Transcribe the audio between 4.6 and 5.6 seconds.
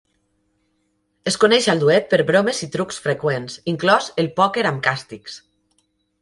amb càstigs.